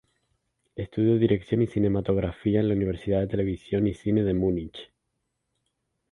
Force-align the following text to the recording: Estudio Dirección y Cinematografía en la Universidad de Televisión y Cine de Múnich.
Estudio 0.75 1.19
Dirección 1.19 1.61
y 1.61 1.67
Cinematografía 1.67 2.59
en 2.59 2.69
la 2.69 2.73
Universidad 2.73 3.19
de 3.19 3.27
Televisión 3.27 3.85
y 3.85 3.93
Cine 3.93 4.23
de 4.23 4.33
Múnich. 4.33 4.91